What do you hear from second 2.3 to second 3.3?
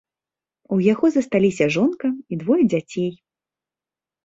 двое дзяцей.